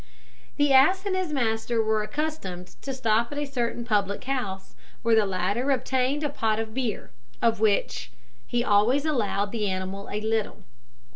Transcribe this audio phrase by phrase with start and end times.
[0.57, 5.13] The ass and his master were accustomed to stop at a certain public house, where
[5.13, 8.11] the latter obtained a pot of beer, of which
[8.47, 10.63] he always allowed the animal a little.